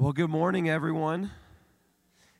[0.00, 1.32] Well, good morning, everyone.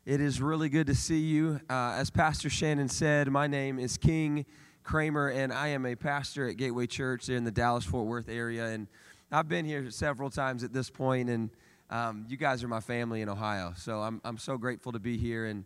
[0.06, 1.60] It is really good to see you.
[1.68, 4.46] Uh, as Pastor Shannon said, my name is King
[4.84, 8.66] Kramer, and I am a pastor at Gateway Church in the Dallas Fort Worth area.
[8.66, 8.86] And
[9.32, 11.50] I've been here several times at this point, and
[11.90, 13.72] um, you guys are my family in Ohio.
[13.76, 15.46] So I'm, I'm so grateful to be here.
[15.46, 15.64] And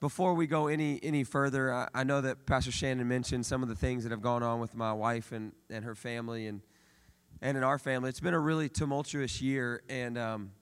[0.00, 3.68] before we go any, any further, I, I know that Pastor Shannon mentioned some of
[3.68, 6.62] the things that have gone on with my wife and, and her family and,
[7.42, 8.08] and in our family.
[8.08, 10.52] It's been a really tumultuous year, and um,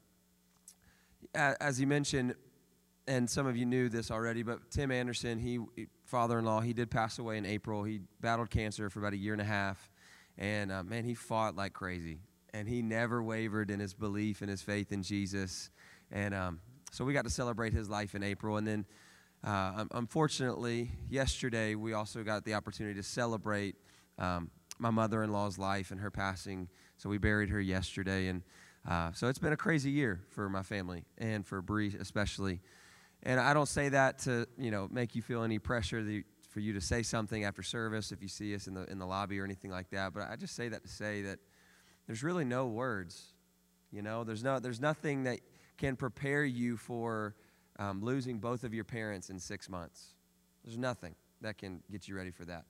[1.36, 2.34] as you mentioned,
[3.06, 5.60] and some of you knew this already, but Tim Anderson, he
[6.04, 7.84] father-in-law, he did pass away in April.
[7.84, 9.90] He battled cancer for about a year and a half,
[10.38, 12.20] and uh, man, he fought like crazy,
[12.52, 15.70] and he never wavered in his belief and his faith in Jesus.
[16.10, 18.86] And um, so we got to celebrate his life in April, and then
[19.44, 23.76] uh, unfortunately, yesterday we also got the opportunity to celebrate
[24.18, 26.68] um, my mother-in-law's life and her passing.
[26.96, 28.42] So we buried her yesterday, and
[28.86, 32.60] uh, so it's been a crazy year for my family and for Bree especially.
[33.22, 36.60] And I don't say that to you know make you feel any pressure that, for
[36.60, 39.40] you to say something after service if you see us in the in the lobby
[39.40, 40.14] or anything like that.
[40.14, 41.38] But I just say that to say that
[42.06, 43.32] there's really no words.
[43.90, 45.40] You know, there's no there's nothing that
[45.78, 47.34] can prepare you for
[47.78, 50.14] um, losing both of your parents in six months.
[50.64, 52.64] There's nothing that can get you ready for that.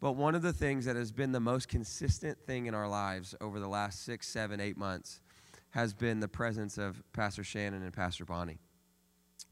[0.00, 3.34] But one of the things that has been the most consistent thing in our lives
[3.40, 5.20] over the last six, seven, eight months
[5.76, 8.56] has been the presence of Pastor Shannon and Pastor Bonnie.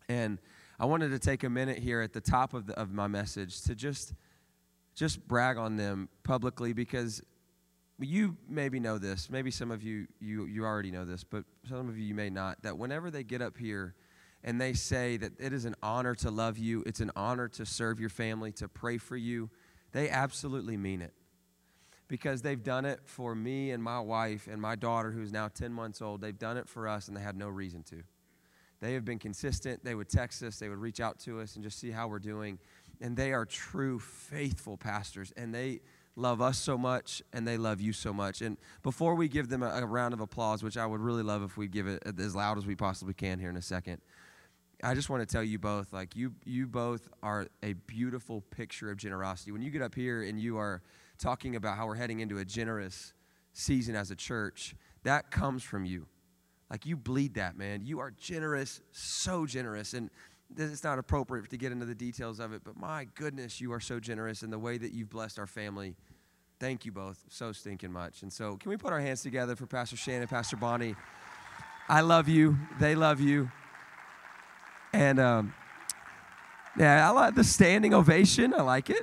[0.08, 0.39] And
[0.80, 3.61] I wanted to take a minute here at the top of, the, of my message
[3.64, 4.14] to just,
[4.95, 7.22] just brag on them publicly because
[7.98, 9.28] you maybe know this.
[9.28, 12.30] Maybe some of you, you, you already know this, but some of you, you may
[12.30, 12.62] not.
[12.62, 13.95] That whenever they get up here
[14.42, 17.67] and they say that it is an honor to love you, it's an honor to
[17.67, 19.50] serve your family, to pray for you,
[19.92, 21.12] they absolutely mean it
[22.14, 25.72] because they've done it for me and my wife and my daughter, who's now 10
[25.72, 26.20] months old.
[26.20, 28.04] They've done it for us, and they had no reason to.
[28.80, 29.84] They have been consistent.
[29.84, 32.20] They would text us, they would reach out to us, and just see how we're
[32.20, 32.60] doing.
[33.00, 35.80] And they are true, faithful pastors, and they
[36.14, 38.42] love us so much, and they love you so much.
[38.42, 41.42] And before we give them a, a round of applause, which I would really love
[41.42, 44.00] if we give it as loud as we possibly can here in a second.
[44.84, 48.92] I just want to tell you both, like you, you both are a beautiful picture
[48.92, 49.50] of generosity.
[49.50, 50.80] When you get up here and you are
[51.19, 53.13] talking about how we're heading into a generous
[53.52, 56.07] season as a church, that comes from you.
[56.70, 57.83] Like you bleed that, man.
[57.85, 59.95] You are generous, so generous.
[59.95, 60.11] And
[60.57, 63.80] it's not appropriate to get into the details of it, but my goodness, you are
[63.80, 65.95] so generous in the way that you've blessed our family.
[66.61, 68.23] Thank you both so stinking much.
[68.23, 70.95] And so, can we put our hands together for Pastor Shannon, Pastor Bonnie?
[71.89, 72.57] I love you.
[72.79, 73.51] They love you.
[74.92, 75.55] And um,
[76.79, 78.55] yeah, I like the standing ovation.
[78.55, 79.02] I like it.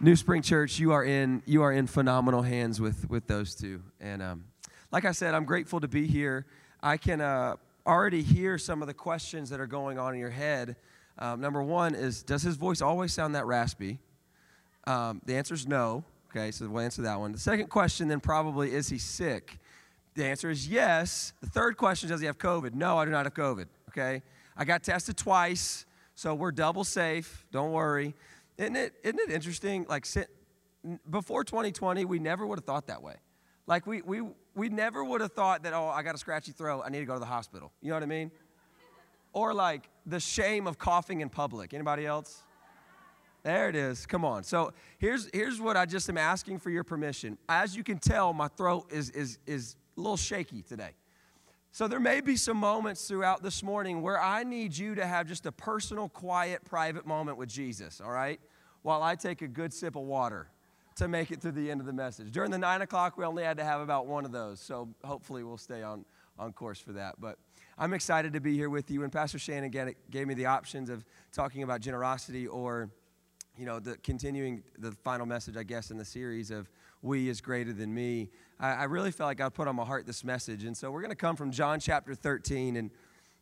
[0.00, 3.82] New Spring Church, you are in you are in phenomenal hands with with those two.
[4.00, 4.44] And um,
[4.92, 6.46] like I said, I'm grateful to be here.
[6.82, 7.56] I can uh,
[7.86, 10.76] already hear some of the questions that are going on in your head.
[11.18, 13.98] Um, number one is, does his voice always sound that raspy?
[14.86, 16.04] Um, the answer is no.
[16.30, 17.32] Okay, so we'll answer that one.
[17.32, 19.58] The second question then probably is he sick?
[20.14, 21.32] The answer is yes.
[21.40, 22.74] The third question, does he have COVID?
[22.74, 23.66] No, I do not have COVID.
[23.88, 24.22] Okay,
[24.56, 27.46] I got tested twice, so we're double safe.
[27.52, 28.14] Don't worry.
[28.58, 29.86] Isn't it, isn't it interesting?
[29.88, 30.06] Like,
[31.10, 33.16] before 2020, we never would have thought that way.
[33.66, 34.22] Like, we, we,
[34.54, 37.06] we never would have thought that, oh, I got a scratchy throat, I need to
[37.06, 37.72] go to the hospital.
[37.82, 38.30] You know what I mean?
[39.32, 41.74] Or like the shame of coughing in public.
[41.74, 42.42] Anybody else?
[43.42, 44.06] There it is.
[44.06, 44.42] Come on.
[44.42, 47.38] So here's, here's what I just am asking for your permission.
[47.48, 50.90] As you can tell, my throat is, is, is a little shaky today.
[51.70, 55.28] So there may be some moments throughout this morning where I need you to have
[55.28, 58.40] just a personal, quiet, private moment with Jesus, all right?
[58.86, 60.46] While I take a good sip of water
[60.94, 62.30] to make it through the end of the message.
[62.30, 65.42] During the nine o'clock, we only had to have about one of those, so hopefully
[65.42, 66.04] we'll stay on,
[66.38, 67.16] on course for that.
[67.18, 67.36] But
[67.76, 69.02] I'm excited to be here with you.
[69.02, 69.72] And Pastor Shannon
[70.08, 72.88] gave me the options of talking about generosity or,
[73.58, 76.70] you know, the continuing the final message, I guess, in the series of
[77.02, 78.30] we is greater than me.
[78.60, 80.62] I, I really felt like God put on my heart this message.
[80.62, 82.76] And so we're going to come from John chapter 13.
[82.76, 82.92] And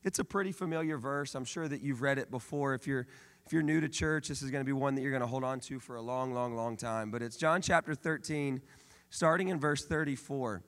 [0.04, 1.34] it's a pretty familiar verse.
[1.34, 2.74] I'm sure that you've read it before.
[2.74, 3.06] If you're
[3.46, 5.26] if you're new to church, this is going to be one that you're going to
[5.26, 7.10] hold on to for a long, long, long time.
[7.10, 8.62] But it's John chapter 13,
[9.10, 10.62] starting in verse 34.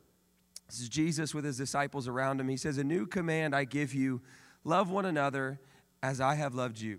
[0.68, 2.48] This is Jesus with his disciples around him.
[2.48, 4.20] He says, A new command I give you
[4.62, 5.58] love one another
[6.02, 6.98] as I have loved you.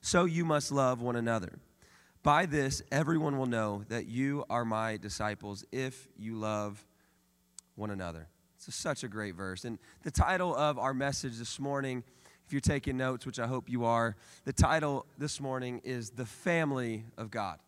[0.00, 1.58] so you must love one another.
[2.22, 6.86] By this, everyone will know that you are my disciples if you love
[7.74, 8.28] one another.
[8.56, 9.64] It's such a great verse.
[9.64, 12.02] And the title of our message this morning,
[12.46, 16.26] if you're taking notes, which I hope you are, the title this morning is The
[16.26, 17.58] Family of God.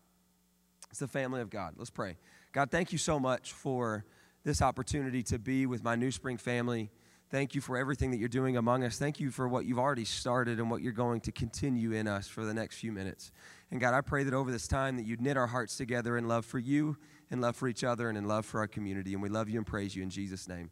[0.89, 1.75] It's the family of God.
[1.77, 2.17] Let's pray.
[2.51, 4.05] God, thank you so much for
[4.43, 6.89] this opportunity to be with my New Spring family.
[7.29, 8.97] Thank you for everything that you're doing among us.
[8.97, 12.27] Thank you for what you've already started and what you're going to continue in us
[12.27, 13.31] for the next few minutes.
[13.69, 16.27] And God, I pray that over this time that you'd knit our hearts together in
[16.27, 16.97] love for you
[17.31, 19.13] in love for each other and in love for our community.
[19.13, 20.71] And we love you and praise you in Jesus' name.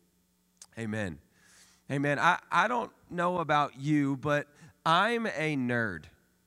[0.78, 1.20] Amen.
[1.92, 2.20] Amen.
[2.20, 4.48] I, I don't know about you, but
[4.86, 6.04] I'm a nerd,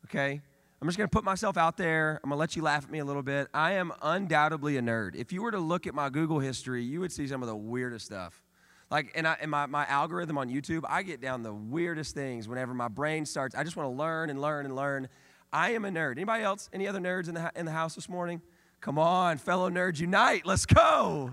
[0.06, 0.40] okay?
[0.80, 2.20] I'm just to put myself out there.
[2.22, 3.48] I'm to let you laugh at me a little bit.
[3.52, 5.14] I am undoubtedly a nerd.
[5.14, 7.56] If you were to look at my Google history, you would see some of the
[7.56, 8.42] weirdest stuff.
[8.90, 12.48] Like in, I, in my, my algorithm on YouTube, I get down the weirdest things
[12.48, 13.54] whenever my brain starts.
[13.54, 15.08] I just want to learn and learn and learn.
[15.52, 16.12] I am a nerd.
[16.12, 16.68] Anybody else?
[16.72, 18.42] Any other nerds in the, in the house this morning?
[18.80, 20.46] Come on, fellow nerds, unite.
[20.46, 21.32] Let's go.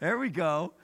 [0.00, 0.74] There we go.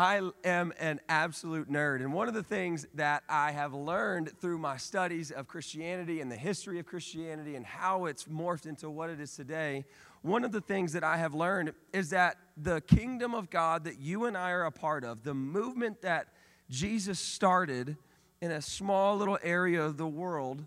[0.00, 1.96] I am an absolute nerd.
[1.96, 6.32] And one of the things that I have learned through my studies of Christianity and
[6.32, 9.84] the history of Christianity and how it's morphed into what it is today
[10.22, 13.98] one of the things that I have learned is that the kingdom of God that
[13.98, 16.28] you and I are a part of, the movement that
[16.68, 17.96] Jesus started
[18.40, 20.64] in a small little area of the world,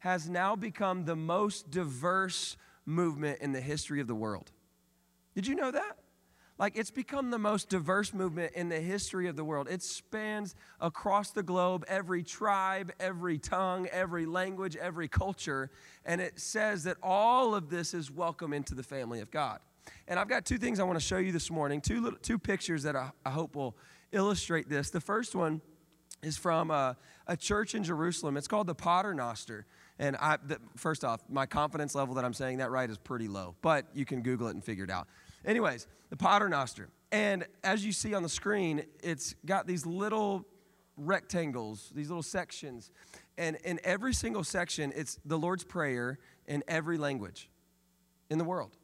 [0.00, 4.50] has now become the most diverse movement in the history of the world.
[5.34, 5.96] Did you know that?
[6.62, 9.66] Like, it's become the most diverse movement in the history of the world.
[9.68, 15.72] It spans across the globe, every tribe, every tongue, every language, every culture.
[16.04, 19.58] And it says that all of this is welcome into the family of God.
[20.06, 22.38] And I've got two things I want to show you this morning, two, little, two
[22.38, 23.76] pictures that I, I hope will
[24.12, 24.90] illustrate this.
[24.90, 25.62] The first one
[26.22, 28.36] is from a, a church in Jerusalem.
[28.36, 29.66] It's called the Paternoster.
[29.98, 33.26] And I, the, first off, my confidence level that I'm saying that right is pretty
[33.26, 35.08] low, but you can Google it and figure it out.
[35.44, 36.88] Anyways, the Paternoster.
[37.10, 40.46] And as you see on the screen, it's got these little
[40.96, 42.90] rectangles, these little sections.
[43.36, 47.48] And in every single section, it's the Lord's Prayer in every language
[48.30, 48.76] in the world.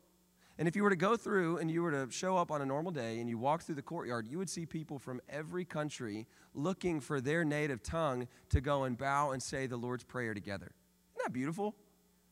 [0.59, 2.67] And if you were to go through and you were to show up on a
[2.67, 6.27] normal day and you walk through the courtyard, you would see people from every country
[6.53, 10.73] looking for their native tongue to go and bow and say the Lord's Prayer together.
[11.15, 11.77] Isn't that beautiful?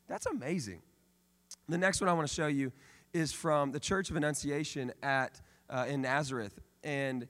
[0.08, 0.82] That's amazing.
[1.68, 2.72] The next one I want to show you
[3.12, 6.58] is from the Church of Annunciation at, uh, in Nazareth.
[6.84, 7.26] And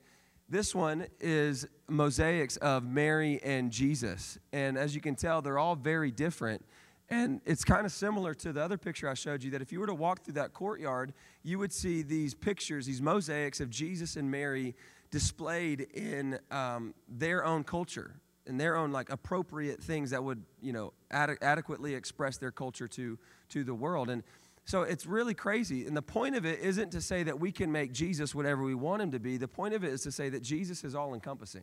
[0.49, 4.39] this one is mosaics of Mary and Jesus.
[4.53, 6.65] And as you can tell, they're all very different.
[7.09, 9.81] And it's kind of similar to the other picture I showed you that if you
[9.81, 11.13] were to walk through that courtyard,
[11.43, 14.75] you would see these pictures, these mosaics of Jesus and Mary
[15.11, 20.73] displayed in um, their own culture and their own like appropriate things that would you
[20.73, 23.19] know ad- adequately express their culture to
[23.49, 24.23] to the world and
[24.67, 25.87] so it's really crazy.
[25.87, 28.75] And the point of it isn't to say that we can make Jesus whatever we
[28.75, 29.37] want him to be.
[29.37, 31.63] The point of it is to say that Jesus is all encompassing.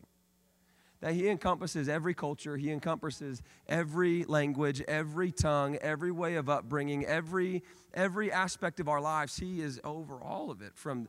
[1.00, 7.04] That he encompasses every culture, he encompasses every language, every tongue, every way of upbringing,
[7.04, 7.62] every
[7.92, 9.36] every aspect of our lives.
[9.36, 11.06] He is over all of it from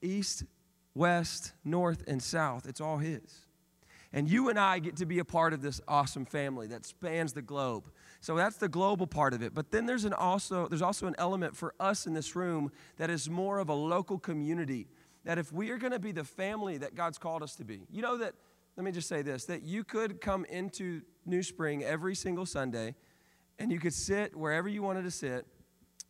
[0.00, 0.44] east,
[0.94, 2.66] west, north, and south.
[2.66, 3.44] It's all his.
[4.14, 7.34] And you and I get to be a part of this awesome family that spans
[7.34, 7.90] the globe.
[8.24, 9.52] So that's the global part of it.
[9.52, 13.10] But then there's an also there's also an element for us in this room that
[13.10, 14.86] is more of a local community.
[15.24, 17.82] That if we are going to be the family that God's called us to be,
[17.90, 18.32] you know that
[18.78, 22.94] let me just say this that you could come into New Spring every single Sunday
[23.58, 25.46] and you could sit wherever you wanted to sit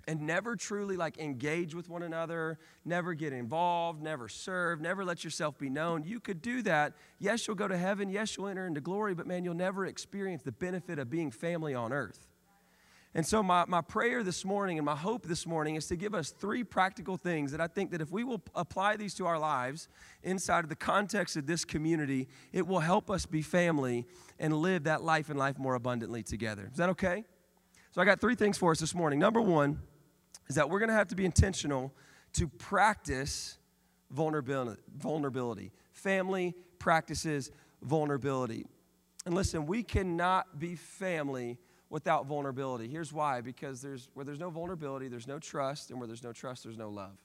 [0.06, 5.24] and never truly like engage with one another, never get involved, never serve, never let
[5.24, 6.94] yourself be known, you could do that.
[7.18, 8.08] Yes, you'll go to heaven.
[8.08, 11.74] Yes, you'll enter into glory, but man, you'll never experience the benefit of being family
[11.74, 12.26] on earth.
[13.16, 16.14] And so my, my prayer this morning and my hope this morning is to give
[16.14, 19.38] us three practical things that I think that if we will apply these to our
[19.38, 19.88] lives
[20.24, 24.04] inside of the context of this community, it will help us be family
[24.40, 26.68] and live that life and life more abundantly together.
[26.72, 27.22] Is that okay?
[27.92, 29.20] So I got three things for us this morning.
[29.20, 29.78] Number one,
[30.48, 31.92] is that we're going to have to be intentional
[32.34, 33.58] to practice
[34.10, 35.72] vulnerability.
[35.92, 37.50] Family practices
[37.82, 38.66] vulnerability.
[39.26, 41.58] And listen, we cannot be family
[41.88, 42.88] without vulnerability.
[42.88, 46.32] Here's why because there's, where there's no vulnerability, there's no trust, and where there's no
[46.32, 47.16] trust, there's no love.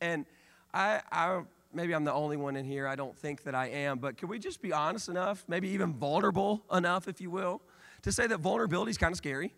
[0.00, 0.26] And
[0.72, 1.42] I, I
[1.72, 2.86] maybe I'm the only one in here.
[2.86, 5.92] I don't think that I am, but can we just be honest enough, maybe even
[5.94, 7.62] vulnerable enough, if you will,
[8.02, 9.54] to say that vulnerability is kind of scary?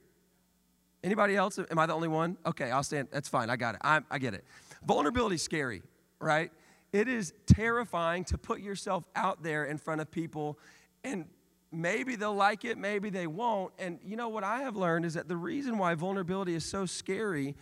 [1.03, 1.59] Anybody else?
[1.71, 2.37] Am I the only one?
[2.45, 3.09] Okay, I'll stand.
[3.11, 3.51] That's fine.
[3.51, 3.81] I got it.
[3.85, 4.45] I, I get it.
[4.87, 5.83] Vulnerability is scary,
[6.21, 6.51] right?
[6.93, 10.59] It is terrifying to put yourself out there in front of people,
[11.05, 11.27] and
[11.71, 13.73] maybe they'll like it, maybe they won't.
[13.79, 16.87] And you know what I have learned is that the reason why vulnerability is so
[16.87, 17.55] scary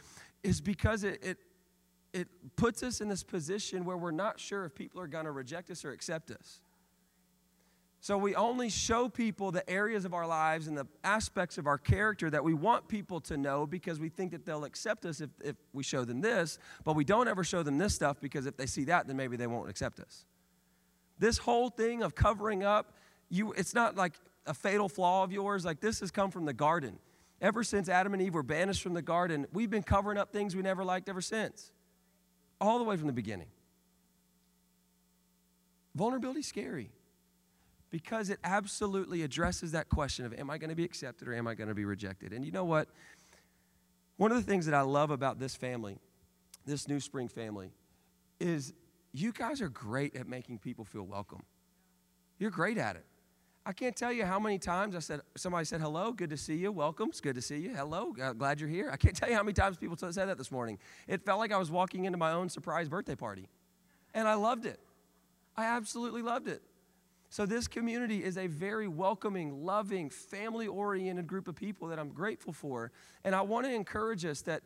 [0.42, 1.38] is because it, it,
[2.12, 5.32] it puts us in this position where we're not sure if people are going to
[5.32, 6.60] reject us or accept us.
[8.00, 11.78] So we only show people the areas of our lives and the aspects of our
[11.78, 15.30] character that we want people to know because we think that they'll accept us if,
[15.42, 18.56] if we show them this, but we don't ever show them this stuff because if
[18.56, 20.24] they see that, then maybe they won't accept us.
[21.18, 22.94] This whole thing of covering up,
[23.28, 24.12] you, it's not like
[24.46, 25.64] a fatal flaw of yours.
[25.64, 26.98] Like this has come from the garden.
[27.40, 30.54] Ever since Adam and Eve were banished from the garden, we've been covering up things
[30.54, 31.72] we never liked ever since,
[32.60, 33.48] all the way from the beginning.
[35.94, 36.90] Vulnerability is scary
[37.90, 41.46] because it absolutely addresses that question of am I going to be accepted or am
[41.46, 42.32] I going to be rejected?
[42.32, 42.88] And you know what?
[44.16, 45.98] One of the things that I love about this family,
[46.64, 47.70] this New Spring family,
[48.40, 48.72] is
[49.12, 51.42] you guys are great at making people feel welcome.
[52.38, 53.04] You're great at it.
[53.64, 56.54] I can't tell you how many times I said, somebody said, hello, good to see
[56.54, 58.90] you, welcome, it's good to see you, hello, uh, glad you're here.
[58.92, 60.78] I can't tell you how many times people said that this morning.
[61.08, 63.48] It felt like I was walking into my own surprise birthday party.
[64.14, 64.78] And I loved it.
[65.56, 66.62] I absolutely loved it.
[67.28, 72.10] So, this community is a very welcoming, loving, family oriented group of people that I'm
[72.10, 72.92] grateful for.
[73.24, 74.62] And I want to encourage us that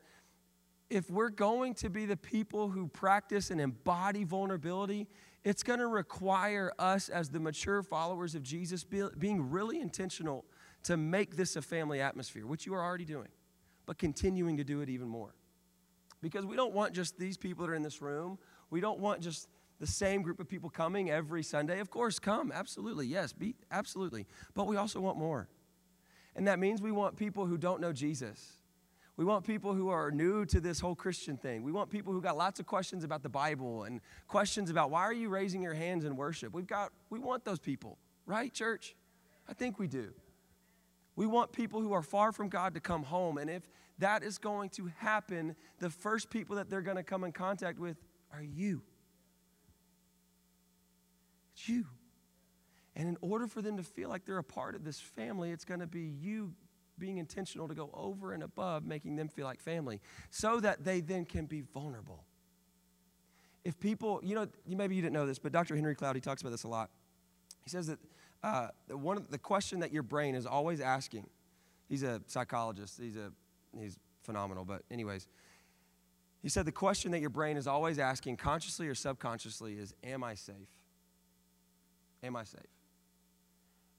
[0.90, 5.08] if we're going to be the people who practice and embody vulnerability,
[5.44, 10.44] it's going to require us, as the mature followers of Jesus, being really intentional
[10.82, 13.28] to make this a family atmosphere, which you are already doing,
[13.86, 15.34] but continuing to do it even more.
[16.20, 18.38] Because we don't want just these people that are in this room,
[18.68, 19.48] we don't want just
[19.80, 21.80] the same group of people coming every Sunday.
[21.80, 24.26] Of course, come, absolutely, yes, be absolutely.
[24.54, 25.48] But we also want more.
[26.36, 28.52] And that means we want people who don't know Jesus.
[29.16, 31.62] We want people who are new to this whole Christian thing.
[31.62, 35.02] We want people who got lots of questions about the Bible and questions about why
[35.02, 36.54] are you raising your hands in worship?
[36.54, 38.94] We've got we want those people, right, church?
[39.48, 40.12] I think we do.
[41.16, 43.36] We want people who are far from God to come home.
[43.36, 43.68] And if
[43.98, 47.78] that is going to happen, the first people that they're going to come in contact
[47.78, 47.96] with
[48.32, 48.82] are you.
[51.66, 51.86] You.
[52.96, 55.64] And in order for them to feel like they're a part of this family, it's
[55.64, 56.52] going to be you
[56.98, 60.00] being intentional to go over and above making them feel like family
[60.30, 62.24] so that they then can be vulnerable.
[63.64, 65.74] If people, you know, maybe you didn't know this, but Dr.
[65.74, 66.90] Henry Cloud, he talks about this a lot.
[67.64, 67.98] He says that
[68.42, 71.26] uh, one of the question that your brain is always asking,
[71.88, 73.32] he's a psychologist, he's, a,
[73.78, 75.26] he's phenomenal, but anyways,
[76.42, 80.24] he said the question that your brain is always asking, consciously or subconsciously, is Am
[80.24, 80.68] I safe?
[82.22, 82.60] Am I safe?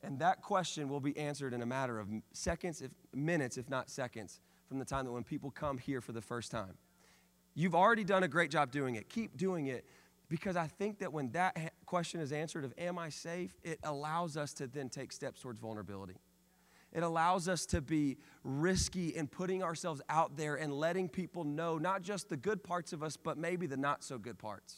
[0.03, 3.89] And that question will be answered in a matter of seconds, if minutes, if not
[3.89, 6.75] seconds, from the time that when people come here for the first time.
[7.53, 9.09] You've already done a great job doing it.
[9.09, 9.85] Keep doing it
[10.29, 14.37] because I think that when that question is answered of am I safe, it allows
[14.37, 16.15] us to then take steps towards vulnerability.
[16.93, 21.77] It allows us to be risky in putting ourselves out there and letting people know
[21.77, 24.77] not just the good parts of us, but maybe the not so good parts.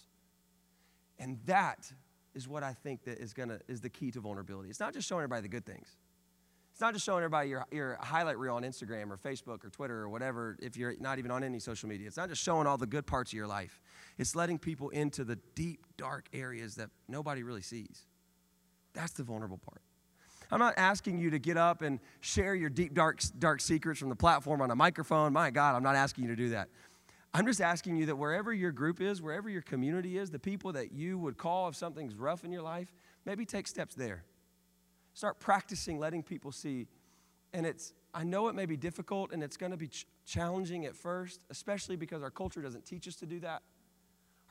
[1.18, 1.92] And that
[2.36, 4.70] is what I think that is gonna is the key to vulnerability.
[4.70, 5.96] It's not just showing everybody the good things.
[6.72, 9.96] It's not just showing everybody your, your highlight reel on Instagram or Facebook or Twitter
[9.96, 12.08] or whatever, if you're not even on any social media.
[12.08, 13.80] It's not just showing all the good parts of your life.
[14.18, 18.08] It's letting people into the deep, dark areas that nobody really sees.
[18.96, 19.82] That's the vulnerable part.
[20.52, 24.10] I'm not asking you to get up and share your deep, dark, dark secrets from
[24.10, 25.32] the platform on a microphone.
[25.32, 26.70] My God, I'm not asking you to do that.
[27.34, 30.72] I'm just asking you that wherever your group is, wherever your community is, the people
[30.74, 32.94] that you would call if something's rough in your life,
[33.26, 34.24] maybe take steps there.
[35.16, 36.88] Start practicing letting people see.
[37.52, 40.86] And it's, I know it may be difficult and it's going to be ch- challenging
[40.86, 43.64] at first, especially because our culture doesn't teach us to do that.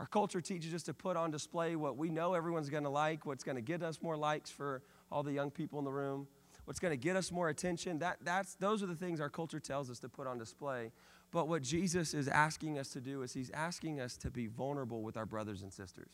[0.00, 3.24] Our culture teaches us to put on display what we know everyone's going to like,
[3.26, 6.26] what's going to get us more likes for all the young people in the room,
[6.64, 8.00] what's going to get us more attention.
[8.00, 10.90] That, that's, those are the things our culture tells us to put on display.
[11.32, 15.02] But what Jesus is asking us to do is he's asking us to be vulnerable
[15.02, 16.12] with our brothers and sisters.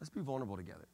[0.00, 0.88] Let's be vulnerable together.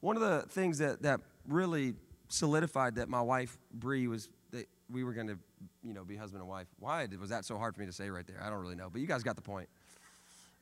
[0.00, 1.94] One of the things that, that really
[2.28, 5.38] solidified that my wife, Bree, was that we were going to,
[5.84, 6.66] you know, be husband and wife.
[6.80, 8.42] Why was that so hard for me to say right there?
[8.42, 9.68] I don't really know, but you guys got the point.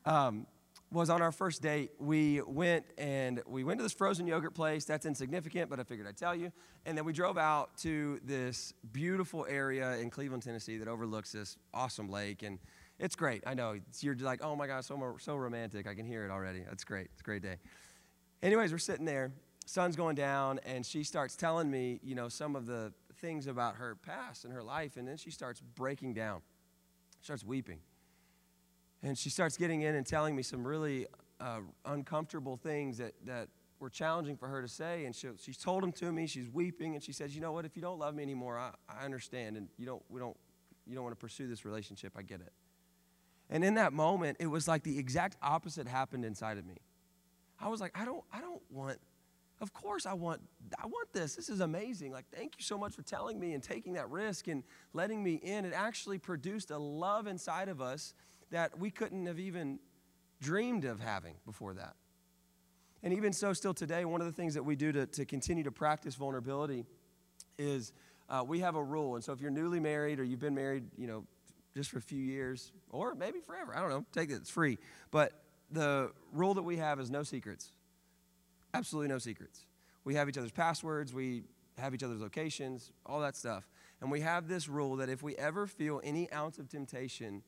[0.05, 0.47] Um,
[0.91, 4.85] was on our first date, we went and we went to this frozen yogurt place.
[4.85, 6.51] That's insignificant, but I figured I'd tell you.
[6.87, 11.57] And then we drove out to this beautiful area in Cleveland, Tennessee that overlooks this
[11.75, 12.43] awesome lake.
[12.43, 12.59] And
[12.99, 13.43] it's great.
[13.47, 13.79] I know.
[14.01, 15.87] you're like, oh my God, so, so romantic.
[15.87, 16.65] I can hear it already.
[16.67, 17.09] That's great.
[17.13, 17.57] It's a great day.
[18.43, 19.33] Anyways, we're sitting there.
[19.67, 23.77] Sun's going down, and she starts telling me, you know, some of the things about
[23.77, 24.97] her past and her life.
[24.97, 26.41] And then she starts breaking down,
[27.21, 27.81] starts weeping.
[29.03, 31.07] And she starts getting in and telling me some really
[31.41, 33.49] uh, uncomfortable things that, that
[33.81, 35.05] were challenging for her to say.
[35.05, 36.27] And she, she's told them to me.
[36.27, 36.95] She's weeping.
[36.95, 37.65] And she says, You know what?
[37.65, 39.57] If you don't love me anymore, I, I understand.
[39.57, 40.37] And you don't, we don't,
[40.87, 42.13] you don't want to pursue this relationship.
[42.17, 42.53] I get it.
[43.51, 46.77] And in that moment, it was like the exact opposite happened inside of me.
[47.61, 48.99] I was like, I don't, I don't want
[49.61, 50.41] Of course I want
[50.81, 51.35] I want this.
[51.35, 52.13] This is amazing.
[52.13, 54.63] Like thank you so much for telling me and taking that risk and
[54.93, 55.65] letting me in.
[55.65, 58.15] It actually produced a love inside of us
[58.51, 59.79] that we couldn't have even
[60.41, 61.95] dreamed of having before that.
[63.03, 65.65] And even so, still today, one of the things that we do to, to continue
[65.65, 66.85] to practice vulnerability
[67.59, 67.93] is
[68.29, 69.15] uh, we have a rule.
[69.15, 71.25] And so if you're newly married or you've been married, you know,
[71.75, 74.79] just for a few years or maybe forever, I don't know, take it, it's free.
[75.11, 75.33] But
[75.71, 77.73] the rule that we have is no secrets.
[78.75, 79.67] Absolutely no secrets.
[80.05, 81.45] We have each other's passwords, we
[81.79, 83.69] have each other's locations, all that stuff.
[84.01, 87.43] And we have this rule that if we ever feel any ounce of temptation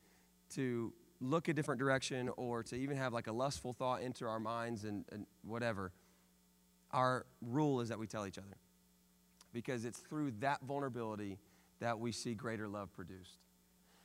[0.55, 4.39] to look a different direction or to even have like a lustful thought enter our
[4.39, 5.91] minds and, and whatever,
[6.91, 8.57] our rule is that we tell each other.
[9.53, 11.37] Because it's through that vulnerability
[11.79, 13.37] that we see greater love produced.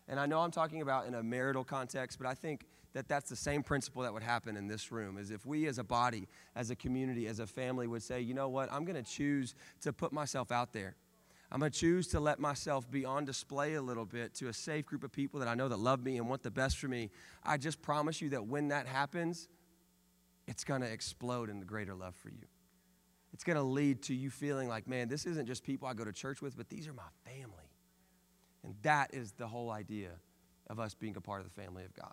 [0.08, 3.28] And I know I'm talking about in a marital context, but I think that that's
[3.28, 6.28] the same principle that would happen in this room is if we as a body,
[6.54, 9.54] as a community, as a family would say, you know what, I'm going to choose
[9.82, 10.96] to put myself out there.
[11.50, 14.52] I'm going to choose to let myself be on display a little bit to a
[14.52, 16.88] safe group of people that I know that love me and want the best for
[16.88, 17.10] me.
[17.44, 19.48] I just promise you that when that happens,
[20.48, 22.46] it's going to explode in the greater love for you.
[23.32, 26.04] It's going to lead to you feeling like, man, this isn't just people I go
[26.04, 27.70] to church with, but these are my family.
[28.64, 30.10] And that is the whole idea
[30.68, 32.12] of us being a part of the family of God.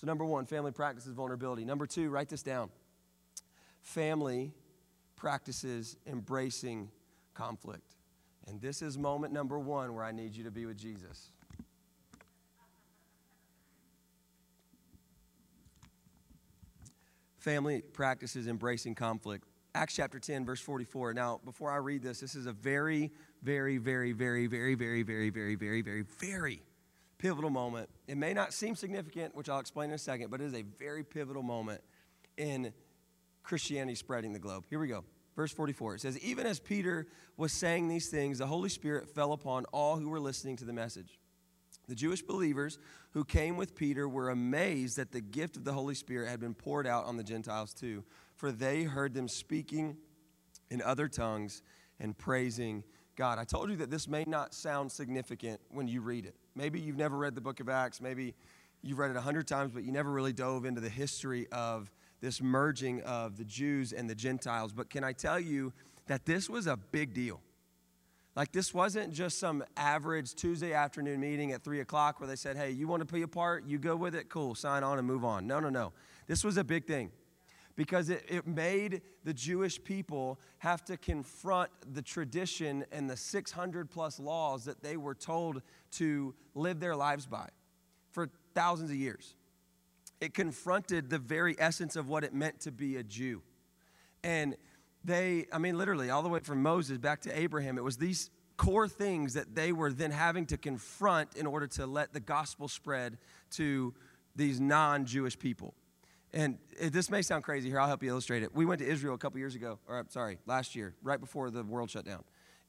[0.00, 1.64] So, number one, family practices vulnerability.
[1.64, 2.70] Number two, write this down
[3.82, 4.52] family
[5.16, 6.90] practices embracing
[7.34, 7.93] conflict.
[8.46, 11.30] And this is moment number one where I need you to be with Jesus.
[17.38, 19.44] Family practices embracing conflict.
[19.74, 21.14] Acts chapter 10, verse 44.
[21.14, 23.10] Now, before I read this, this is a very,
[23.42, 26.62] very, very, very, very, very, very, very, very, very, very
[27.18, 27.88] pivotal moment.
[28.06, 30.62] It may not seem significant, which I'll explain in a second, but it is a
[30.78, 31.80] very pivotal moment
[32.36, 32.72] in
[33.42, 34.64] Christianity spreading the globe.
[34.70, 35.04] Here we go.
[35.36, 35.96] Verse 44.
[35.96, 39.96] It says, Even as Peter was saying these things, the Holy Spirit fell upon all
[39.96, 41.18] who were listening to the message.
[41.88, 42.78] The Jewish believers
[43.10, 46.54] who came with Peter were amazed that the gift of the Holy Spirit had been
[46.54, 48.04] poured out on the Gentiles too,
[48.36, 49.96] for they heard them speaking
[50.70, 51.62] in other tongues
[52.00, 52.84] and praising
[53.16, 53.38] God.
[53.38, 56.34] I told you that this may not sound significant when you read it.
[56.54, 58.34] Maybe you've never read the book of Acts, maybe
[58.82, 61.90] you've read it a hundred times, but you never really dove into the history of
[62.24, 64.72] this merging of the Jews and the Gentiles.
[64.72, 65.72] But can I tell you
[66.06, 67.40] that this was a big deal?
[68.34, 72.56] Like, this wasn't just some average Tuesday afternoon meeting at 3 o'clock where they said,
[72.56, 73.66] hey, you want to be a part?
[73.66, 74.28] You go with it?
[74.28, 75.46] Cool, sign on and move on.
[75.46, 75.92] No, no, no.
[76.26, 77.12] This was a big thing
[77.76, 83.90] because it, it made the Jewish people have to confront the tradition and the 600
[83.90, 85.60] plus laws that they were told
[85.92, 87.48] to live their lives by
[88.12, 89.36] for thousands of years.
[90.20, 93.42] It confronted the very essence of what it meant to be a Jew.
[94.22, 94.56] And
[95.04, 98.30] they, I mean, literally, all the way from Moses back to Abraham, it was these
[98.56, 102.68] core things that they were then having to confront in order to let the gospel
[102.68, 103.18] spread
[103.50, 103.94] to
[104.36, 105.74] these non Jewish people.
[106.32, 108.54] And this may sound crazy here, I'll help you illustrate it.
[108.54, 111.62] We went to Israel a couple years ago, or sorry, last year, right before the
[111.62, 112.24] world shut down.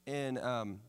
[0.05, 0.79] And um,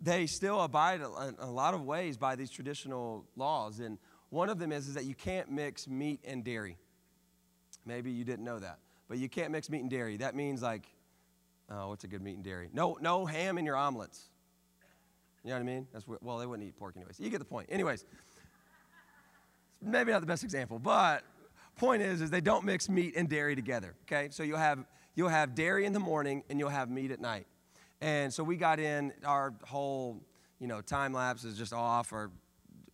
[0.00, 3.80] they still abide in a lot of ways by these traditional laws.
[3.80, 3.98] And
[4.30, 6.76] one of them is, is that you can't mix meat and dairy.
[7.86, 8.78] Maybe you didn't know that.
[9.08, 10.18] But you can't mix meat and dairy.
[10.18, 10.86] That means like,
[11.70, 12.68] oh, what's a good meat and dairy?
[12.72, 14.28] No, no ham in your omelets.
[15.44, 15.86] You know what I mean?
[15.92, 17.18] That's what, well, they wouldn't eat pork anyways.
[17.18, 17.68] You get the point.
[17.70, 18.04] Anyways,
[19.80, 21.22] maybe not the best example, but
[21.76, 23.94] point is, is they don't mix meat and dairy together.
[24.02, 27.20] Okay, so you'll have you'll have dairy in the morning and you'll have meat at
[27.20, 27.46] night.
[28.00, 30.20] And so we got in our whole,
[30.60, 32.30] you know, time lapse is just off, or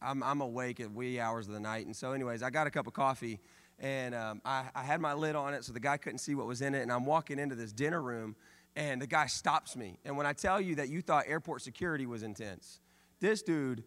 [0.05, 1.87] I'm, I'm awake at wee hours of the night.
[1.87, 3.40] And so, anyways, I got a cup of coffee
[3.79, 6.47] and um, I, I had my lid on it so the guy couldn't see what
[6.47, 6.83] was in it.
[6.83, 8.37] And I'm walking into this dinner room
[8.77, 9.99] and the guy stops me.
[10.05, 12.81] And when I tell you that you thought airport security was intense,
[13.21, 13.85] this dude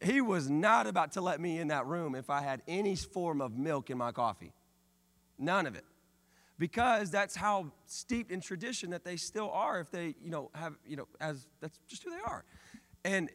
[0.00, 3.40] he was not about to let me in that room if I had any form
[3.40, 4.52] of milk in my coffee.
[5.38, 5.84] None of it.
[6.58, 10.74] Because that's how steeped in tradition that they still are if they, you know, have,
[10.86, 12.44] you know, as that's just who they are.
[13.04, 13.30] And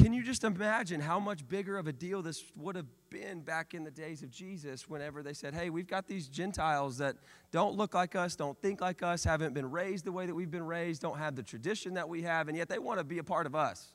[0.00, 3.74] can you just imagine how much bigger of a deal this would have been back
[3.74, 7.16] in the days of Jesus whenever they said, hey, we've got these Gentiles that
[7.50, 10.52] don't look like us, don't think like us, haven't been raised the way that we've
[10.52, 13.18] been raised, don't have the tradition that we have, and yet they want to be
[13.18, 13.88] a part of us.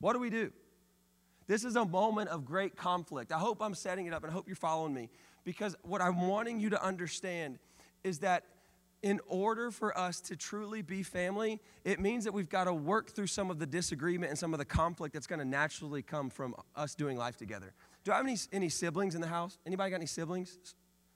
[0.00, 0.52] What do we do?
[1.46, 3.32] This is a moment of great conflict.
[3.32, 5.08] I hope I'm setting it up and I hope you're following me
[5.44, 7.58] because what I'm wanting you to understand
[8.04, 8.44] is that
[9.02, 13.10] in order for us to truly be family, it means that we've got to work
[13.10, 16.30] through some of the disagreement and some of the conflict that's going to naturally come
[16.30, 17.72] from us doing life together.
[18.04, 19.58] Do I have any, any siblings in the house?
[19.66, 20.58] Anybody got any siblings?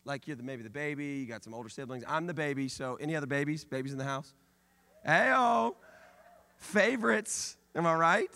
[0.04, 2.04] Like you're the, maybe the baby, you got some older siblings.
[2.06, 3.64] I'm the baby, so any other babies?
[3.64, 4.32] Babies in the house?
[5.06, 5.74] Heyo!
[6.56, 8.30] Favorites, am I right?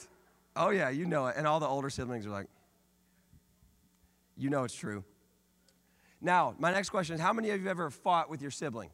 [0.57, 1.37] Oh, yeah, you know it.
[1.37, 2.49] And all the older siblings are like,
[4.37, 5.05] you know it's true.
[6.21, 8.91] Now, my next question is how many of you ever fought with your sibling?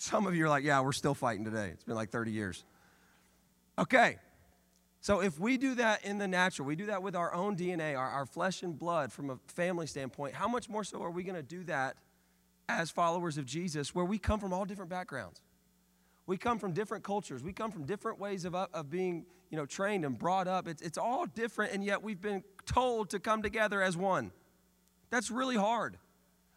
[0.00, 1.68] Some of you are like, yeah, we're still fighting today.
[1.74, 2.64] It's been like 30 years.
[3.78, 4.16] Okay,
[5.02, 7.98] so if we do that in the natural, we do that with our own DNA,
[7.98, 11.22] our, our flesh and blood from a family standpoint, how much more so are we
[11.22, 11.98] going to do that
[12.66, 15.42] as followers of Jesus where we come from all different backgrounds?
[16.26, 17.42] We come from different cultures.
[17.42, 20.66] We come from different ways of, of being you know, trained and brought up.
[20.66, 24.32] It's, it's all different, and yet we've been told to come together as one.
[25.10, 25.98] That's really hard.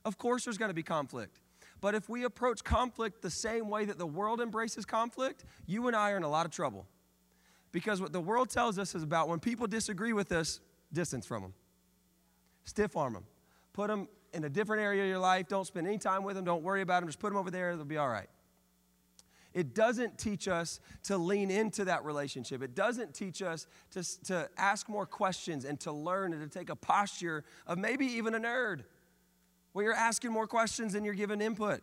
[0.06, 1.42] Of course, there's going to be conflict.
[1.84, 5.98] But if we approach conflict the same way that the world embraces conflict, you and
[5.98, 6.88] I are in a lot of trouble.
[7.74, 10.62] Because what the world tells us is about when people disagree with us,
[10.94, 11.54] distance from them,
[12.64, 13.26] stiff arm them,
[13.74, 15.50] put them in a different area of your life.
[15.50, 16.46] Don't spend any time with them.
[16.46, 17.10] Don't worry about them.
[17.10, 17.76] Just put them over there.
[17.76, 18.30] They'll be all right.
[19.54, 22.64] It doesn't teach us to lean into that relationship.
[22.64, 26.70] It doesn't teach us to, to ask more questions and to learn and to take
[26.70, 28.86] a posture of maybe even a nerd
[29.74, 31.82] where you're asking more questions than you're giving input.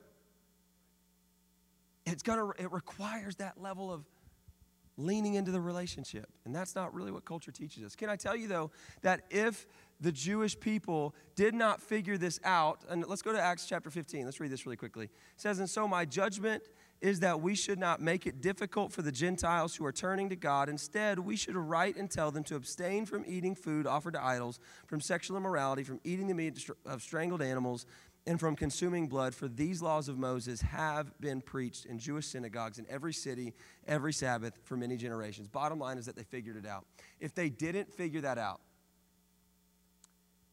[2.07, 4.05] It's gonna, it requires that level of
[4.97, 6.27] leaning into the relationship.
[6.45, 7.95] And that's not really what culture teaches us.
[7.95, 8.71] Can I tell you, though,
[9.03, 9.67] that if
[10.01, 14.25] the Jewish people did not figure this out, and let's go to Acts chapter 15.
[14.25, 15.07] Let's read this really quickly.
[15.07, 16.63] It says, And so my judgment
[17.01, 20.37] is that we should not make it difficult for the Gentiles who are turning to
[20.37, 20.69] God.
[20.69, 24.61] Instead, we should write and tell them to abstain from eating food offered to idols,
[24.87, 27.87] from sexual immorality, from eating the meat of strangled animals,
[28.27, 32.79] and from consuming blood, for these laws of Moses have been preached in Jewish synagogues
[32.79, 33.55] in every city,
[33.89, 35.49] every Sabbath, for many generations.
[35.49, 36.85] Bottom line is that they figured it out.
[37.19, 38.61] If they didn't figure that out,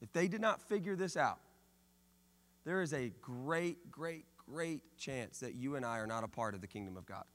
[0.01, 1.39] if they did not figure this out,
[2.63, 6.55] there is a great, great, great chance that you and I are not a part
[6.55, 7.25] of the kingdom of God.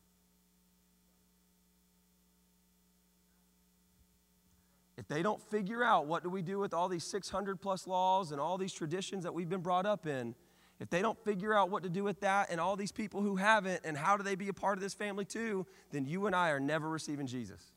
[4.96, 8.30] If they don't figure out what do we do with all these 600 plus laws
[8.30, 10.34] and all these traditions that we've been brought up in,
[10.80, 13.36] if they don't figure out what to do with that and all these people who
[13.36, 16.36] haven't and how do they be a part of this family too, then you and
[16.36, 17.72] I are never receiving Jesus.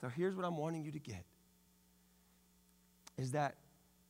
[0.00, 1.24] So here's what I'm wanting you to get
[3.18, 3.56] is that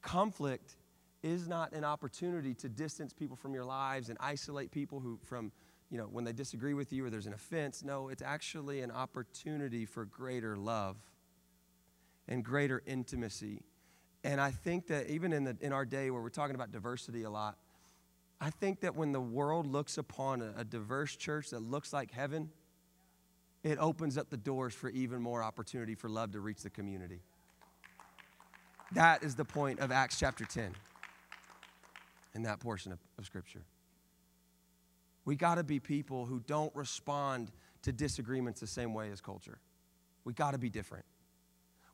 [0.03, 0.77] conflict
[1.23, 5.53] is not an opportunity to distance people from your lives and isolate people who from
[5.91, 7.83] you know when they disagree with you or there's an offense.
[7.83, 10.97] No it's actually an opportunity for greater love
[12.29, 13.63] and greater intimacy.
[14.23, 17.23] And i think that even in the in our day where we're talking about diversity
[17.23, 17.57] a lot
[18.39, 22.11] i think that when the world looks upon a, a diverse church that looks like
[22.11, 22.51] heaven
[23.63, 27.21] it opens up the doors for even more opportunity for love to reach the community.
[28.93, 30.75] That is the point of acts chapter 10
[32.35, 33.65] in that portion of, of Scripture.
[35.25, 37.51] We got to be people who don't respond
[37.83, 39.59] to disagreements the same way as culture.
[40.25, 41.05] We got to be different.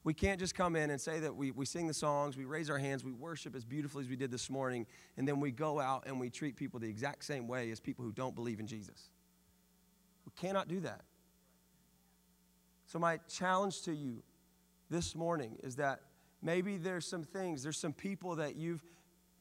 [0.05, 2.71] We can't just come in and say that we, we sing the songs, we raise
[2.71, 5.81] our hands, we worship as beautifully as we did this morning, and then we go
[5.81, 8.69] out and we treat people the exact same way as people who don't believe in
[8.69, 9.11] Jesus.
[10.25, 11.01] We cannot do that.
[12.87, 14.23] So, my challenge to you
[14.91, 16.03] this morning is that
[16.41, 18.85] maybe there's some things, there's some people that you've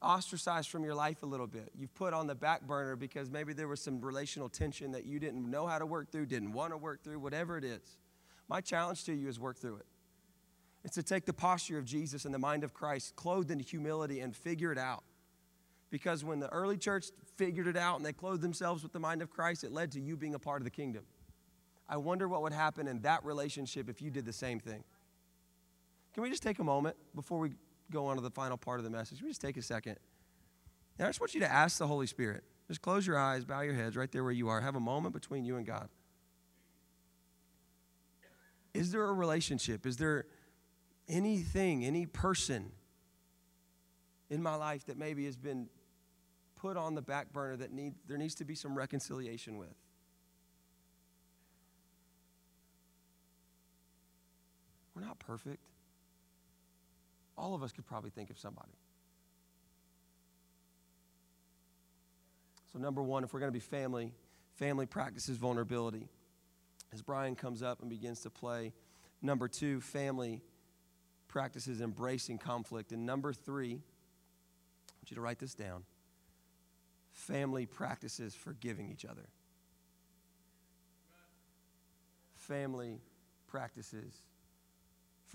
[0.02, 1.70] ostracized from your life a little bit.
[1.76, 5.18] You've put on the back burner because maybe there was some relational tension that you
[5.18, 7.98] didn't know how to work through, didn't want to work through, whatever it is.
[8.48, 9.86] My challenge to you is work through it.
[10.84, 14.20] It's to take the posture of Jesus and the mind of Christ, clothed in humility,
[14.20, 15.02] and figure it out.
[15.90, 17.06] Because when the early church
[17.36, 20.00] figured it out and they clothed themselves with the mind of Christ, it led to
[20.00, 21.04] you being a part of the kingdom.
[21.88, 24.84] I wonder what would happen in that relationship if you did the same thing.
[26.14, 27.50] Can we just take a moment before we
[27.90, 29.96] go on to the final part of the message, we just take a second.
[30.98, 32.44] And I just want you to ask the Holy Spirit.
[32.68, 34.60] Just close your eyes, bow your heads right there where you are.
[34.60, 35.88] Have a moment between you and God.
[38.74, 39.86] Is there a relationship?
[39.86, 40.26] Is there
[41.08, 42.72] anything, any person
[44.28, 45.68] in my life that maybe has been
[46.56, 49.74] put on the back burner that need, there needs to be some reconciliation with?
[54.94, 55.60] We're not perfect
[57.36, 58.72] all of us could probably think of somebody.
[62.72, 64.12] So, number one, if we're going to be family,
[64.56, 66.08] family practices vulnerability.
[66.92, 68.72] As Brian comes up and begins to play.
[69.22, 70.42] Number two, family
[71.28, 72.92] practices embracing conflict.
[72.92, 75.84] And number three, I want you to write this down
[77.12, 79.26] family practices forgiving each other.
[82.34, 83.00] Family
[83.46, 84.20] practices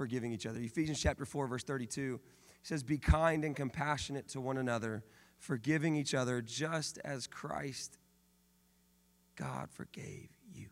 [0.02, 0.60] forgiving each other.
[0.60, 2.20] Ephesians chapter 4, verse 32
[2.64, 5.04] says, Be kind and compassionate to one another,
[5.38, 8.00] forgiving each other just as Christ,
[9.36, 10.70] God, forgave you.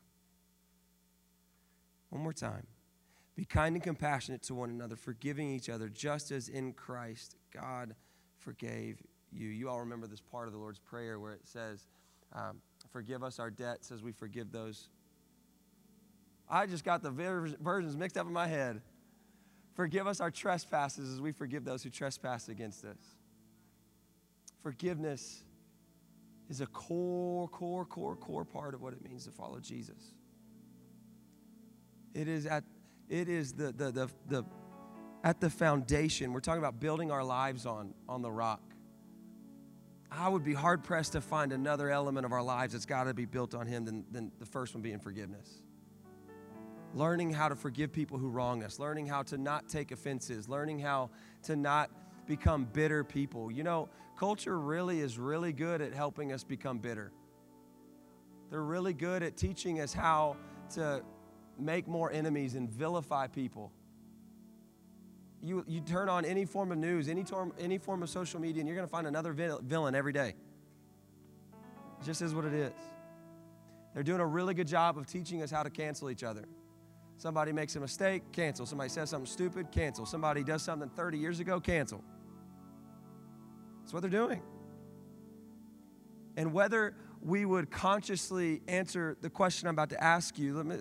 [2.09, 2.65] One more time.
[3.35, 7.93] Be kind and compassionate to one another, forgiving each other just as in Christ, God
[8.39, 8.99] forgave
[9.31, 9.47] you.
[9.47, 11.85] You all remember this part of the Lord's Prayer where it says,
[12.33, 14.89] um, Forgive us our debts as we forgive those.
[16.49, 18.81] I just got the versions mixed up in my head.
[19.79, 22.97] Forgive us our trespasses as we forgive those who trespass against us.
[24.61, 25.45] Forgiveness
[26.49, 30.15] is a core, core, core, core part of what it means to follow Jesus.
[32.13, 32.65] It is at
[33.07, 34.43] it is the the the, the
[35.23, 36.33] at the foundation.
[36.33, 38.73] We're talking about building our lives on on the rock.
[40.11, 43.13] I would be hard pressed to find another element of our lives that's got to
[43.13, 45.61] be built on Him than, than the first one being forgiveness
[46.93, 50.79] learning how to forgive people who wrong us, learning how to not take offenses, learning
[50.79, 51.09] how
[51.43, 51.91] to not
[52.25, 53.51] become bitter people.
[53.51, 57.11] You know, culture really is really good at helping us become bitter.
[58.49, 60.37] They're really good at teaching us how
[60.73, 61.03] to
[61.59, 63.71] make more enemies and vilify people.
[65.41, 68.61] You, you turn on any form of news, any, form, any form of social media,
[68.61, 70.33] and you're going to find another villain every day.
[72.01, 72.73] It just is what it is.
[73.93, 76.45] They're doing a really good job of teaching us how to cancel each other.
[77.19, 78.65] Somebody makes a mistake, cancel.
[78.65, 80.05] Somebody says something stupid, cancel.
[80.05, 82.01] Somebody does something 30 years ago, cancel.
[83.81, 84.41] That's what they're doing.
[86.37, 90.77] And whether we would consciously answer the question I'm about to ask you, me,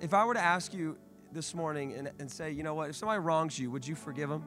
[0.00, 0.98] if I were to ask you
[1.30, 4.30] this morning and, and say, you know what, if somebody wrongs you, would you forgive
[4.30, 4.44] them?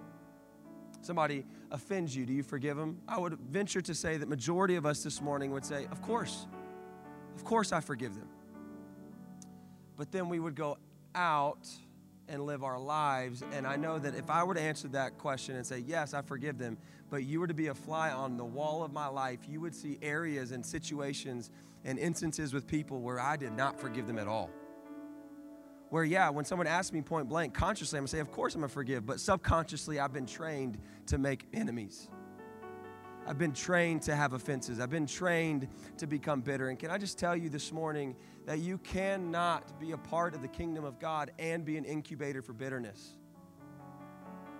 [0.99, 2.99] Somebody offends you, do you forgive them?
[3.07, 6.47] I would venture to say that majority of us this morning would say, of course.
[7.37, 8.27] Of course I forgive them.
[9.95, 10.77] But then we would go,
[11.17, 11.67] out
[12.29, 13.43] and live our lives.
[13.53, 16.21] And I know that if I were to answer that question and say, Yes, I
[16.21, 16.77] forgive them,
[17.09, 19.73] but you were to be a fly on the wall of my life, you would
[19.73, 21.49] see areas and situations
[21.83, 24.49] and instances with people where I did not forgive them at all.
[25.89, 28.61] Where, yeah, when someone asks me point blank, consciously, I'm gonna say, Of course I'm
[28.61, 30.77] gonna forgive, but subconsciously, I've been trained
[31.07, 32.09] to make enemies.
[33.27, 34.79] I've been trained to have offenses.
[34.79, 36.69] I've been trained to become bitter.
[36.69, 40.41] And can I just tell you this morning that you cannot be a part of
[40.41, 43.17] the kingdom of God and be an incubator for bitterness?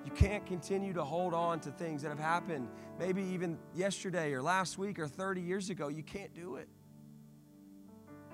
[0.04, 2.68] You can't continue to hold on to things that have happened
[3.00, 5.88] maybe even yesterday or last week or 30 years ago.
[5.88, 6.68] You can't do it.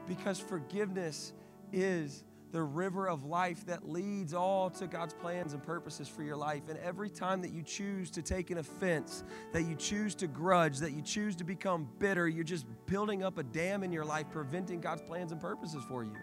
[0.08, 1.34] Because forgiveness
[1.72, 6.38] is the river of life that leads all to God's plans and purposes for your
[6.38, 6.70] life.
[6.70, 10.78] And every time that you choose to take an offense, that you choose to grudge,
[10.78, 14.28] that you choose to become bitter, you're just building up a dam in your life,
[14.32, 16.16] preventing God's plans and purposes for you.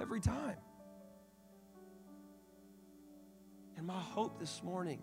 [0.00, 0.56] Every time.
[3.76, 5.02] And my hope this morning,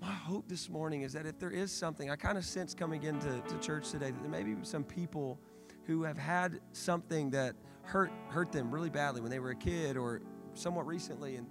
[0.00, 3.04] my hope this morning is that if there is something, I kind of sense coming
[3.04, 5.40] into to church today that there may be some people
[5.86, 9.96] who have had something that hurt hurt them really badly when they were a kid
[9.96, 10.20] or
[10.54, 11.46] somewhat recently, and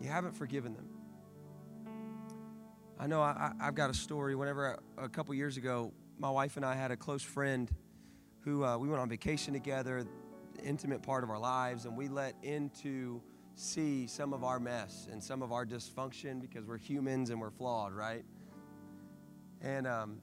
[0.00, 0.88] you haven't forgiven them.
[2.98, 4.36] I know I, have got a story.
[4.36, 7.70] Whenever I, a couple years ago, my wife and I had a close friend
[8.40, 10.06] who uh, we went on vacation together,
[10.62, 13.20] intimate part of our lives, and we let into
[13.54, 17.50] see some of our mess and some of our dysfunction because we're humans and we're
[17.50, 18.24] flawed, right?
[19.60, 20.20] And um,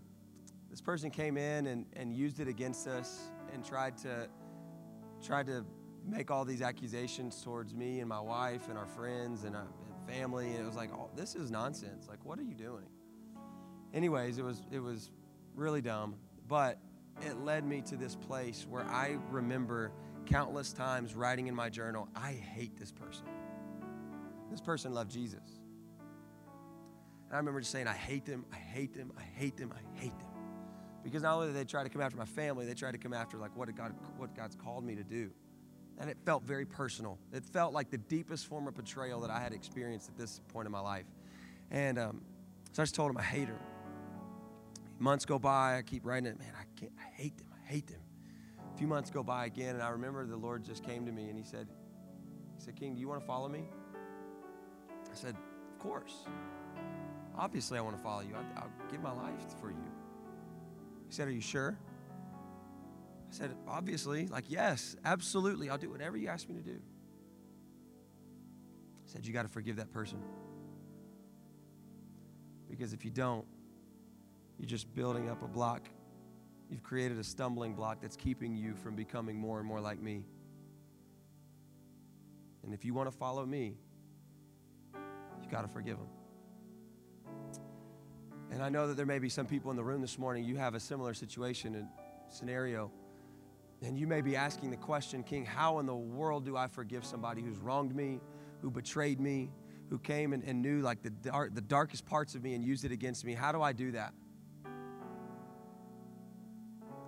[0.70, 4.30] this person came in and, and used it against us and tried to
[5.26, 5.66] tried to
[6.06, 10.08] make all these accusations towards me and my wife and our friends and, our, uh,
[10.08, 10.52] family.
[10.52, 12.08] And it was like oh, this is nonsense.
[12.08, 12.86] Like what are you doing?
[13.94, 15.12] Anyways it was it was
[15.56, 16.16] really dumb.
[16.48, 16.80] But
[17.22, 19.92] it led me to this place where i remember
[20.26, 23.26] countless times writing in my journal i hate this person.
[24.50, 25.60] This person loved jesus.
[27.26, 28.46] And i remember just saying i hate them.
[28.54, 29.12] I hate them.
[29.18, 29.74] I hate them.
[29.76, 30.29] I hate them
[31.04, 33.14] because not only did they try to come after my family, they tried to come
[33.14, 35.32] after like what God what God's called me to do.
[35.98, 37.18] And it felt very personal.
[37.34, 40.66] It felt like the deepest form of betrayal that I had experienced at this point
[40.66, 41.06] in my life.
[41.72, 42.22] And um,
[42.72, 43.60] so I just told him I hate her.
[44.98, 46.40] Months go by, I keep writing it.
[46.40, 46.92] Man, I can't.
[46.98, 47.48] I hate them.
[47.54, 48.02] I hate them.
[48.74, 51.30] A few months go by again, and I remember the Lord just came to me
[51.30, 51.68] and He said,
[52.58, 53.64] He said, King, do you want to follow me?
[55.12, 55.36] I said,
[55.74, 56.26] Of course.
[57.38, 58.36] Obviously, I want to follow you.
[58.36, 59.99] I'll, I'll give my life for you.
[61.10, 61.78] He said, Are you sure?
[63.32, 64.28] I said, Obviously.
[64.28, 65.70] Like, yes, absolutely.
[65.70, 66.80] I'll do whatever you ask me to do.
[69.04, 70.20] He said, You got to forgive that person.
[72.70, 73.46] Because if you don't,
[74.60, 75.90] you're just building up a block.
[76.70, 80.26] You've created a stumbling block that's keeping you from becoming more and more like me.
[82.64, 83.78] And if you want to follow me,
[84.94, 86.19] you got to forgive them.
[88.52, 90.56] And I know that there may be some people in the room this morning, you
[90.58, 91.88] have a similar situation and
[92.30, 92.92] scenario.
[93.82, 97.06] And you may be asking the question, King, how in the world do I forgive
[97.06, 98.20] somebody who's wronged me,
[98.62, 99.52] who betrayed me,
[99.90, 102.86] who came and, and knew like the, dark, the darkest parts of me and used
[102.86, 103.34] it against me?
[103.34, 104.14] How do I do that?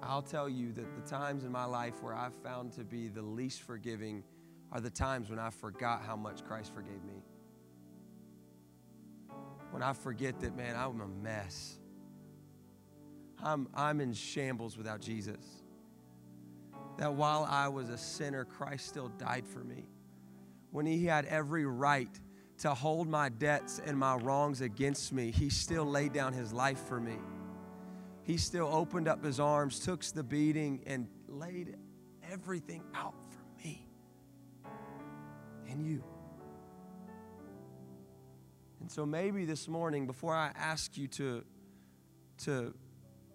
[0.04, 3.22] I'll tell you that the times in my life where I've found to be the
[3.22, 4.24] least forgiving
[4.72, 7.22] are the times when I forgot how much Christ forgave me.
[9.72, 11.78] When I forget that, man, I'm a mess.
[13.44, 15.64] I'm, I'm in shambles without Jesus.
[16.98, 19.88] That while I was a sinner, Christ still died for me.
[20.72, 22.10] When He had every right
[22.60, 26.80] to hold my debts and my wrongs against me, He still laid down His life
[26.88, 27.18] for me.
[28.24, 31.76] He still opened up His arms, took the beating, and laid
[32.30, 33.88] everything out for me
[35.72, 36.04] and you.
[38.92, 41.46] So maybe this morning, before I ask you to,
[42.40, 42.74] to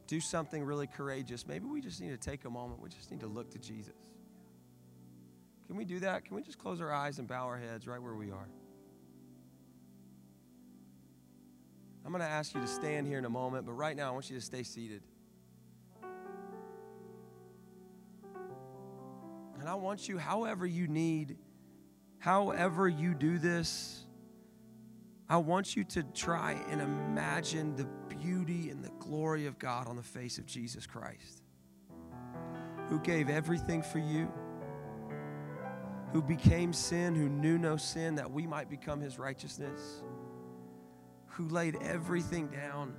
[0.07, 2.83] do something really courageous, maybe we just need to take a moment.
[2.83, 3.95] We just need to look to Jesus.
[5.67, 6.27] Can we do that?
[6.27, 8.51] Can we just close our eyes and bow our heads right where we are?
[12.05, 14.11] I'm going to ask you to stand here in a moment, but right now I
[14.11, 15.01] want you to stay seated.
[19.59, 21.39] And I want you, however you need,
[22.19, 24.06] however you do this,
[25.29, 29.97] I want you to try and imagine the beauty and the glory of God on
[29.97, 31.43] the face of Jesus Christ,
[32.89, 34.31] who gave everything for you,
[36.13, 40.05] who became sin, who knew no sin, that we might become his righteousness,
[41.27, 42.95] who laid everything down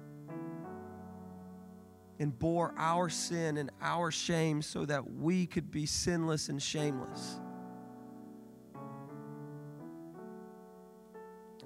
[2.20, 7.40] and bore our sin and our shame so that we could be sinless and shameless.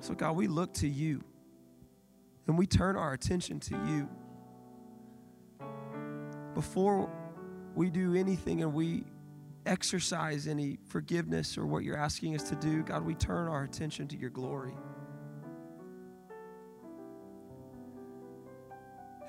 [0.01, 1.23] So, God, we look to you
[2.47, 4.09] and we turn our attention to you.
[6.55, 7.07] Before
[7.75, 9.03] we do anything and we
[9.67, 14.07] exercise any forgiveness or what you're asking us to do, God, we turn our attention
[14.07, 14.73] to your glory.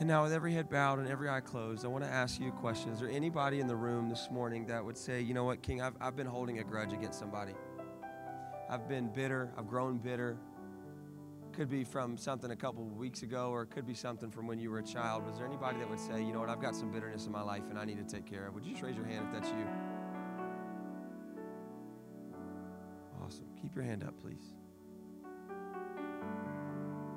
[0.01, 2.49] And now, with every head bowed and every eye closed, I want to ask you
[2.49, 2.91] a question.
[2.93, 5.83] Is there anybody in the room this morning that would say, you know what, King,
[5.83, 7.53] I've, I've been holding a grudge against somebody?
[8.71, 10.39] I've been bitter, I've grown bitter.
[11.53, 14.47] Could be from something a couple of weeks ago, or it could be something from
[14.47, 15.27] when you were a child.
[15.27, 17.43] Was there anybody that would say, you know what, I've got some bitterness in my
[17.43, 18.55] life and I need to take care of?
[18.55, 19.67] Would you just raise your hand if that's you?
[23.23, 23.45] Awesome.
[23.61, 24.55] Keep your hand up, please.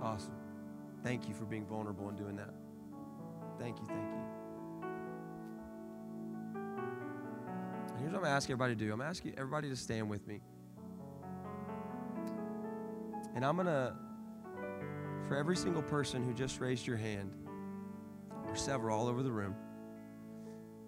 [0.04, 0.36] Awesome.
[1.02, 2.54] Thank you for being vulnerable and doing that.
[3.58, 4.22] Thank you, thank you.
[8.00, 8.92] Here's what I'm gonna ask everybody to do.
[8.92, 10.42] I'm gonna ask everybody to stand with me.
[13.34, 13.96] And I'm gonna
[15.28, 17.32] for every single person who just raised your hand,
[18.48, 19.56] or several all over the room,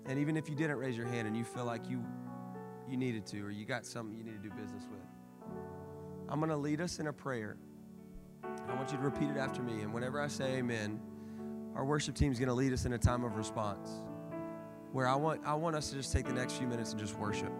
[0.05, 2.03] and even if you didn't raise your hand and you feel like you
[2.89, 5.51] you needed to or you got something you need to do business with,
[6.29, 7.57] I'm going to lead us in a prayer.
[8.69, 9.81] I want you to repeat it after me.
[9.81, 10.99] And whenever I say amen,
[11.75, 14.01] our worship team is going to lead us in a time of response
[14.91, 17.17] where I want, I want us to just take the next few minutes and just
[17.17, 17.51] worship.